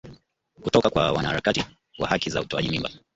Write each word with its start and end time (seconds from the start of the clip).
kutoka 0.63 0.89
kwa 0.89 1.11
wanaharakati 1.11 1.63
wa 1.99 2.07
haki 2.07 2.29
za 2.29 2.41
utoaji 2.41 2.69
mimba 2.69 2.89